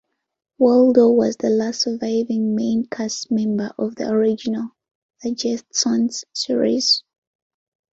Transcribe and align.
Waldo 0.57 1.11
was 1.11 1.35
the 1.37 1.51
last 1.51 1.81
surviving 1.81 2.55
main 2.55 2.87
cast 2.87 3.29
member 3.29 3.71
of 3.77 3.93
the 3.97 4.09
original 4.09 4.71
"The 5.21 5.29
Jetsons" 5.35 6.23
series. 6.33 7.03